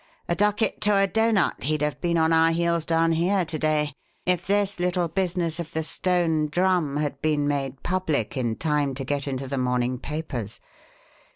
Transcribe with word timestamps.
A 0.27 0.33
ducat 0.35 0.81
to 0.81 0.95
a 0.95 1.05
doughnut 1.05 1.65
he'd 1.65 1.83
have 1.83 2.01
been 2.01 2.17
on 2.17 2.33
our 2.33 2.49
heels 2.49 2.85
down 2.85 3.11
here 3.11 3.45
to 3.45 3.59
day 3.59 3.93
if 4.25 4.47
this 4.47 4.79
little 4.79 5.07
business 5.07 5.59
of 5.59 5.73
the 5.73 5.83
Stone 5.83 6.47
Drum 6.47 6.97
had 6.97 7.21
been 7.21 7.47
made 7.47 7.83
public 7.83 8.35
in 8.35 8.55
time 8.55 8.95
to 8.95 9.03
get 9.05 9.27
into 9.27 9.47
the 9.47 9.59
morning 9.59 9.99
papers. 9.99 10.59